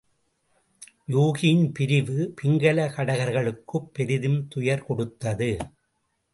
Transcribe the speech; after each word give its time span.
யூகியின் 1.07 1.69
பிரிவு 1.73 2.33
பிங்கல 2.41 2.87
கடகர்களுக்குப் 2.89 3.89
பெரிதும் 3.93 4.47
துயர் 4.47 4.85
கொடுத்தது. 4.85 5.57